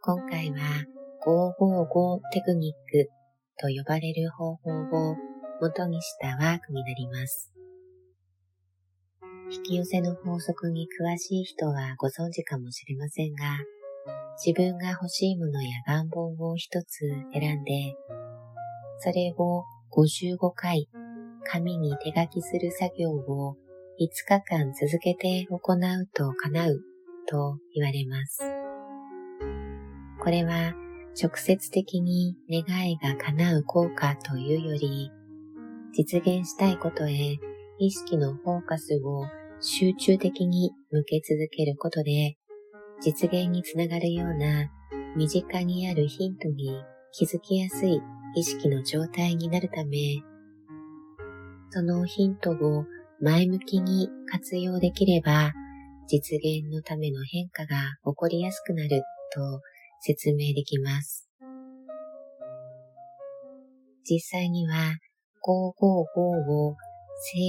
[0.00, 0.58] 今回は
[1.26, 3.10] 555テクニック
[3.60, 5.16] と呼ばれる方法を
[5.60, 7.52] 元にしたワークになります。
[9.50, 13.58] 引き寄せの法則に詳しい人はご存知かもしれませんが、
[14.44, 17.00] 自分が欲しいものや願望を一つ
[17.32, 17.96] 選んで、
[19.00, 20.88] それを55回
[21.44, 23.56] 紙に手書きする作業を
[24.00, 26.80] 5日間続けて行うと叶う
[27.28, 28.57] と言われます。
[30.28, 30.74] これは
[31.18, 35.10] 直接的に願いが叶う効果というより、
[35.94, 37.38] 実現したいことへ
[37.78, 39.24] 意識のフォーカスを
[39.62, 42.36] 集中的に向け続けることで、
[43.00, 44.70] 実現につながるような
[45.16, 46.78] 身近にあるヒントに
[47.12, 47.98] 気づきやすい
[48.36, 49.98] 意識の状態になるため、
[51.70, 52.84] そのヒントを
[53.22, 55.54] 前向きに活用できれば、
[56.06, 59.02] 実現のための変化が起こりやすくなる
[59.32, 59.62] と
[60.00, 61.28] 説明できます。
[64.04, 64.96] 実際には
[65.44, 66.78] 555を誠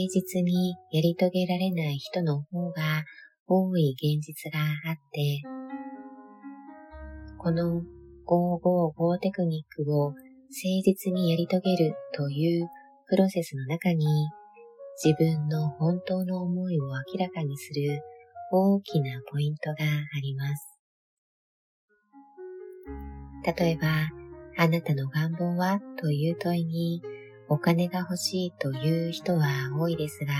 [0.09, 3.03] 実にやり遂げられない人の方が
[3.47, 5.41] 多い現実があって、
[7.37, 7.81] この
[8.27, 10.17] 555テクニックを誠
[10.83, 12.67] 実にやり遂げるという
[13.07, 14.05] プロセスの中に
[15.03, 18.01] 自分の本当の思いを明らかにする
[18.51, 20.78] 大きなポイントがあります。
[23.43, 23.87] 例えば、
[24.57, 27.01] あなたの願望はという問いに
[27.47, 29.47] お金が欲しいという人は
[29.79, 30.33] 多いですが、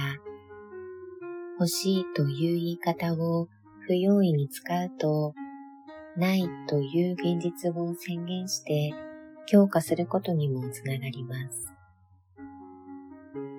[1.59, 3.47] 欲しいという言い方を
[3.87, 5.33] 不用意に使うと、
[6.17, 8.93] ないという現実を宣言して
[9.47, 11.73] 強化することにもつながります。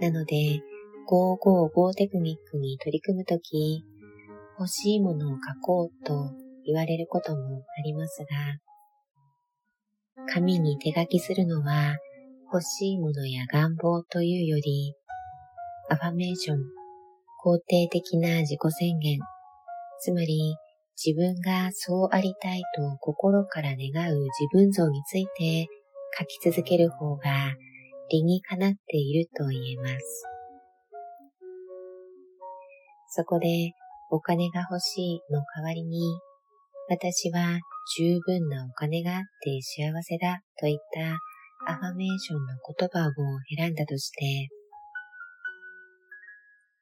[0.00, 0.62] なので、
[1.08, 3.84] 555テクニックに取り組むとき、
[4.58, 6.30] 欲しいものを書こうと
[6.64, 8.26] 言われることもありますが、
[10.32, 11.96] 紙に手書きするのは
[12.52, 14.94] 欲しいものや願望というより、
[15.88, 16.58] アファメーション、
[17.44, 19.18] 肯定的な自己宣言、
[20.00, 20.56] つまり
[21.02, 25.68] 自分がそうありたいと心から願う自分像について
[26.18, 27.54] 書き続ける方が
[28.10, 30.26] 理にかなっていると言えます。
[33.12, 33.72] そこで
[34.10, 36.00] お金が欲しいの代わりに、
[36.90, 37.60] 私は
[37.96, 43.12] 十分なお金があって幸せだといったアファメーションの言葉を
[43.56, 44.48] 選んだとして、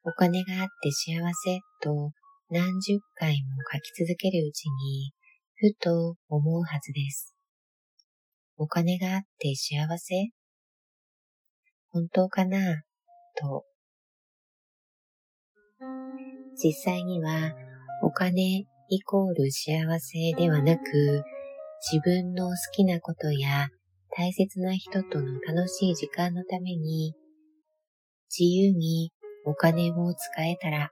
[0.03, 2.11] お金があって幸せと
[2.49, 3.37] 何十回も
[3.71, 5.11] 書き続けるうちに、
[5.57, 7.35] ふと思うはずです。
[8.57, 10.15] お金があって幸せ？
[11.91, 12.81] 本当かな？
[13.39, 13.63] と。
[16.55, 17.53] 実際には
[18.01, 21.23] お金イコール幸せではなく、
[21.91, 23.69] 自分の好きなことや
[24.17, 27.13] 大切な人との楽しい時間のために、
[28.35, 29.11] 自由に
[29.45, 30.91] お金を使えたら、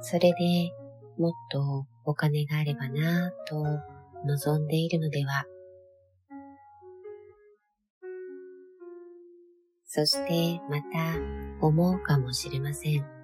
[0.00, 0.72] それで
[1.16, 3.64] もっとお金があればなぁと
[4.26, 5.44] 望んでいるのでは
[9.90, 13.17] そしてまた思うかもしれません。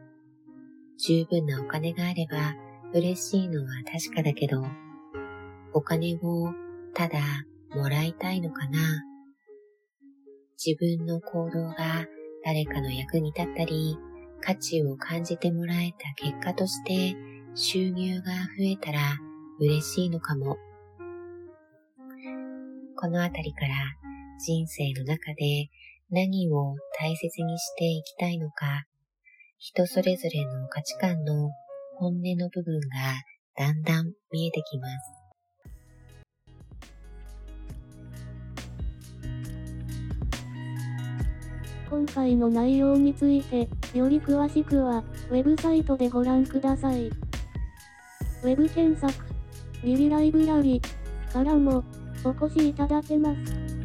[0.98, 2.54] 十分なお金があれば
[2.92, 4.64] 嬉しいのは確かだけど、
[5.72, 6.52] お金を
[6.94, 7.18] ただ
[7.74, 8.78] もらいたいのかな
[10.64, 12.06] 自分の行動が
[12.44, 13.98] 誰かの役に立ったり、
[14.40, 17.16] 価値を感じてもらえた結果として
[17.54, 19.00] 収入が増えたら
[19.58, 20.56] 嬉しいのかも。
[22.96, 23.74] このあたりから
[24.38, 25.68] 人生の中で
[26.10, 28.84] 何を大切にしていきたいのか、
[29.66, 31.50] 人それぞれの価値観の
[31.96, 32.86] 本音の部分が
[33.56, 34.94] だんだん見えてきます。
[41.88, 47.06] 今回の内容について、より詳しくは、ウェブサイトでご覧ください。
[47.06, 49.14] ウェブ検索、
[49.82, 50.82] ビビライブラリ
[51.32, 51.82] からも、
[52.22, 53.83] お越しいただけます。